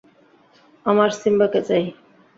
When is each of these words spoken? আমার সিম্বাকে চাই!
আমার 0.85 1.09
সিম্বাকে 1.19 1.59
চাই! 1.67 1.83